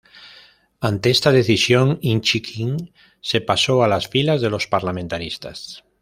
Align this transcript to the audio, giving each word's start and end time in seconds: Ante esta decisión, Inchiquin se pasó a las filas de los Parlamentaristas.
Ante 0.79 1.11
esta 1.11 1.31
decisión, 1.31 1.99
Inchiquin 2.01 2.91
se 3.21 3.39
pasó 3.39 3.83
a 3.83 3.87
las 3.87 4.07
filas 4.07 4.41
de 4.41 4.49
los 4.49 4.65
Parlamentaristas. 4.65 5.83